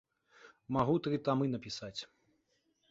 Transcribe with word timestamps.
Магу 0.77 0.95
тры 1.07 1.21
тамы 1.29 1.45
напісаць. 1.53 1.97